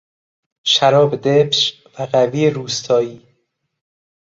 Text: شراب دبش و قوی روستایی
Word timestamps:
شراب 0.65 1.15
دبش 1.15 1.83
و 1.99 2.03
قوی 2.05 2.49
روستایی 2.49 3.27